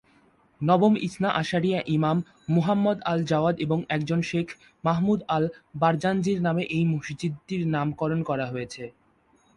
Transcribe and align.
নবম 0.61 0.93
ইসনা 1.01 1.29
আশারিয়া 1.31 1.79
ইমাম, 1.87 2.17
মুহাম্মদ 2.49 2.97
আল-জাওয়াদ 3.05 3.55
এবং 3.59 3.79
একজন 3.89 4.19
শেখ, 4.21 4.47
মাহমুদ 4.83 5.19
আল-বারজানজির 5.27 6.39
নামে 6.41 6.63
এই 6.69 6.83
মসজিদটির 6.85 7.61
নামকরণ 7.67 8.19
করা 8.23 8.45
হয়েছে। 8.45 8.83